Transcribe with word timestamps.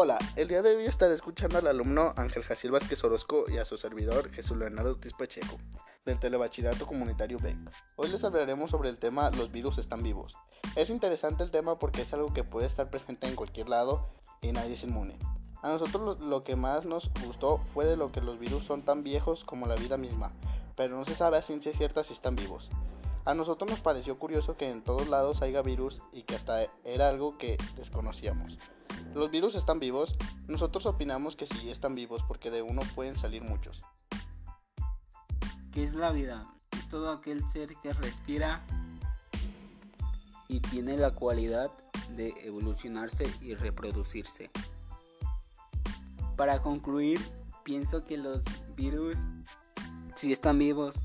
Hola, 0.00 0.16
el 0.36 0.46
día 0.46 0.62
de 0.62 0.76
hoy 0.76 0.84
estaré 0.84 1.14
escuchando 1.14 1.58
al 1.58 1.66
alumno 1.66 2.14
Ángel 2.16 2.44
Jacil 2.44 2.70
Vázquez 2.70 3.02
Orozco 3.02 3.46
y 3.48 3.58
a 3.58 3.64
su 3.64 3.76
servidor 3.76 4.30
Jesús 4.30 4.56
Leonardo 4.56 4.92
Ortiz 4.92 5.12
Pacheco 5.12 5.58
del 6.04 6.20
Telebachillerato 6.20 6.86
Comunitario 6.86 7.40
BEC. 7.40 7.56
Hoy 7.96 8.08
les 8.08 8.22
hablaremos 8.22 8.70
sobre 8.70 8.90
el 8.90 8.98
tema 9.00 9.28
Los 9.32 9.50
virus 9.50 9.76
están 9.78 10.04
vivos. 10.04 10.36
Es 10.76 10.90
interesante 10.90 11.42
el 11.42 11.50
tema 11.50 11.80
porque 11.80 12.02
es 12.02 12.12
algo 12.12 12.32
que 12.32 12.44
puede 12.44 12.68
estar 12.68 12.88
presente 12.90 13.26
en 13.26 13.34
cualquier 13.34 13.68
lado 13.68 14.08
y 14.40 14.52
nadie 14.52 14.74
es 14.74 14.84
inmune. 14.84 15.18
A 15.62 15.68
nosotros 15.68 16.20
lo, 16.20 16.44
que 16.44 16.54
más 16.54 16.84
nos 16.84 17.10
gustó 17.26 17.58
fue 17.74 17.84
de 17.84 17.96
lo 17.96 18.12
que 18.12 18.20
los 18.20 18.38
virus 18.38 18.62
son 18.62 18.82
tan 18.82 19.02
viejos 19.02 19.42
como 19.42 19.66
la 19.66 19.74
vida 19.74 19.96
misma, 19.96 20.30
pero 20.76 20.96
no 20.96 21.06
se 21.06 21.16
sabe 21.16 21.38
a 21.38 21.42
ciencia 21.42 21.72
cierta 21.72 22.04
si 22.04 22.12
están 22.12 22.36
vivos. 22.36 22.70
A 23.24 23.34
nosotros 23.34 23.68
nos 23.68 23.80
pareció 23.80 24.16
curioso 24.16 24.56
que 24.56 24.70
en 24.70 24.84
todos 24.84 25.08
lados 25.08 25.42
haya 25.42 25.60
virus 25.60 26.00
y 26.12 26.22
que 26.22 26.36
hasta 26.36 26.68
era 26.84 27.08
algo 27.08 27.36
que 27.36 27.56
desconocíamos. 27.74 28.58
¿Los 29.14 29.30
virus 29.30 29.54
están 29.54 29.80
vivos? 29.80 30.14
Nosotros 30.46 30.86
opinamos 30.86 31.34
que 31.34 31.46
sí 31.46 31.70
están 31.70 31.94
vivos 31.94 32.22
porque 32.28 32.50
de 32.50 32.62
uno 32.62 32.82
pueden 32.94 33.16
salir 33.16 33.42
muchos. 33.42 33.82
¿Qué 35.72 35.82
es 35.82 35.94
la 35.94 36.10
vida? 36.10 36.46
Es 36.72 36.88
todo 36.88 37.10
aquel 37.10 37.48
ser 37.48 37.74
que 37.76 37.92
respira 37.92 38.64
y 40.46 40.60
tiene 40.60 40.96
la 40.96 41.12
cualidad 41.12 41.70
de 42.16 42.34
evolucionarse 42.44 43.24
y 43.40 43.54
reproducirse. 43.54 44.50
Para 46.36 46.60
concluir, 46.60 47.20
pienso 47.64 48.04
que 48.04 48.16
los 48.18 48.42
virus 48.76 49.18
sí 50.14 50.32
están 50.32 50.58
vivos 50.58 51.02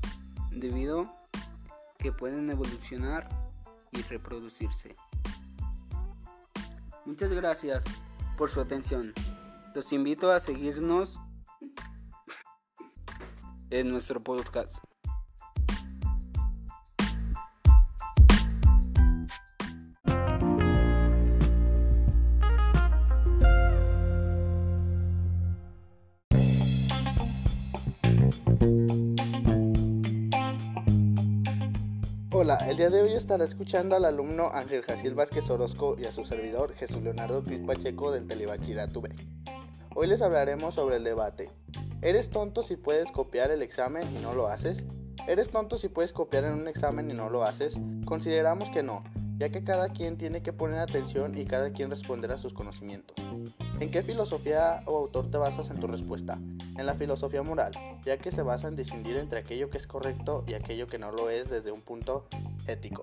debido 0.50 1.12
que 1.98 2.12
pueden 2.12 2.50
evolucionar 2.50 3.28
y 3.92 4.02
reproducirse. 4.02 4.94
Muchas 7.04 7.30
gracias 7.30 7.84
por 8.36 8.50
su 8.50 8.60
atención. 8.60 9.12
Los 9.74 9.92
invito 9.92 10.30
a 10.30 10.40
seguirnos 10.40 11.18
en 13.70 13.90
nuestro 13.90 14.22
podcast. 14.22 14.76
Hola, 32.36 32.56
el 32.68 32.76
día 32.76 32.90
de 32.90 33.00
hoy 33.00 33.12
estará 33.12 33.44
escuchando 33.44 33.94
al 33.94 34.04
alumno 34.04 34.50
Ángel 34.52 34.82
Jaciel 34.82 35.14
Vázquez 35.14 35.48
Orozco 35.50 35.94
y 35.96 36.06
a 36.06 36.10
su 36.10 36.24
servidor 36.24 36.74
Jesús 36.74 37.00
Leonardo 37.00 37.44
Cris 37.44 37.60
Pacheco 37.60 38.10
del 38.10 38.26
Telebachillerato 38.26 39.00
B. 39.00 39.14
Hoy 39.94 40.08
les 40.08 40.20
hablaremos 40.20 40.74
sobre 40.74 40.96
el 40.96 41.04
debate. 41.04 41.52
¿Eres 42.02 42.30
tonto 42.30 42.64
si 42.64 42.74
puedes 42.74 43.12
copiar 43.12 43.52
el 43.52 43.62
examen 43.62 44.08
y 44.16 44.20
no 44.20 44.34
lo 44.34 44.48
haces? 44.48 44.82
¿Eres 45.28 45.50
tonto 45.50 45.76
si 45.76 45.88
puedes 45.88 46.12
copiar 46.12 46.42
en 46.42 46.54
un 46.54 46.66
examen 46.66 47.08
y 47.08 47.14
no 47.14 47.30
lo 47.30 47.44
haces? 47.44 47.78
Consideramos 48.04 48.68
que 48.70 48.82
no, 48.82 49.04
ya 49.38 49.50
que 49.50 49.62
cada 49.62 49.90
quien 49.90 50.18
tiene 50.18 50.42
que 50.42 50.52
poner 50.52 50.80
atención 50.80 51.38
y 51.38 51.44
cada 51.44 51.70
quien 51.70 51.88
responder 51.88 52.32
a 52.32 52.38
sus 52.38 52.52
conocimientos. 52.52 53.14
¿En 53.80 53.90
qué 53.90 54.02
filosofía 54.02 54.82
o 54.86 54.98
autor 54.98 55.30
te 55.30 55.36
basas 55.36 55.68
en 55.70 55.80
tu 55.80 55.88
respuesta? 55.88 56.38
En 56.78 56.86
la 56.86 56.94
filosofía 56.94 57.42
moral, 57.42 57.72
ya 58.04 58.16
que 58.18 58.30
se 58.30 58.42
basa 58.42 58.68
en 58.68 58.76
distinguir 58.76 59.16
entre 59.16 59.40
aquello 59.40 59.68
que 59.68 59.78
es 59.78 59.86
correcto 59.86 60.44
y 60.46 60.54
aquello 60.54 60.86
que 60.86 60.98
no 60.98 61.10
lo 61.10 61.28
es 61.28 61.50
desde 61.50 61.72
un 61.72 61.80
punto 61.80 62.28
ético. 62.68 63.02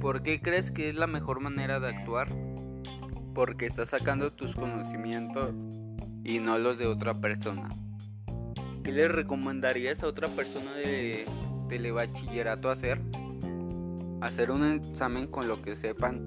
¿Por 0.00 0.22
qué 0.22 0.40
crees 0.40 0.70
que 0.70 0.88
es 0.88 0.94
la 0.94 1.06
mejor 1.06 1.40
manera 1.40 1.80
de 1.80 1.88
actuar? 1.88 2.28
Porque 3.34 3.66
estás 3.66 3.90
sacando 3.90 4.32
tus 4.32 4.56
conocimientos 4.56 5.54
y 6.24 6.38
no 6.38 6.56
los 6.56 6.78
de 6.78 6.86
otra 6.86 7.12
persona. 7.12 7.68
¿Qué 8.82 8.90
le 8.90 9.08
recomendarías 9.08 10.02
a 10.02 10.06
otra 10.06 10.28
persona 10.28 10.72
de 10.74 11.26
telebachillerato 11.68 12.70
hacer? 12.70 13.02
Hacer 14.22 14.50
un 14.50 14.64
examen 14.64 15.26
con 15.26 15.46
lo 15.46 15.60
que 15.60 15.76
sepan 15.76 16.24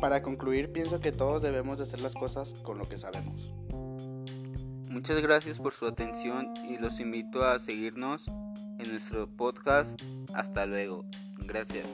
para 0.00 0.22
concluir, 0.22 0.72
pienso 0.72 1.00
que 1.00 1.12
todos 1.12 1.42
debemos 1.42 1.78
de 1.78 1.84
hacer 1.84 2.00
las 2.00 2.14
cosas 2.14 2.54
con 2.62 2.78
lo 2.78 2.88
que 2.88 2.96
sabemos. 2.96 3.54
Muchas 4.90 5.20
gracias 5.20 5.58
por 5.58 5.72
su 5.72 5.86
atención 5.86 6.52
y 6.68 6.76
los 6.78 6.98
invito 6.98 7.44
a 7.44 7.58
seguirnos 7.58 8.26
en 8.78 8.90
nuestro 8.90 9.28
podcast. 9.28 10.00
Hasta 10.34 10.66
luego. 10.66 11.04
Gracias. 11.46 11.86